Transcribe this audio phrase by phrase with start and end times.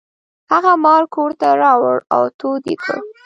[0.51, 2.97] هغه مار کور ته راوړ او تود یې کړ.